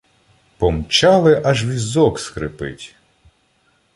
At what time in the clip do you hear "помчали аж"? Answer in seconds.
0.57-1.65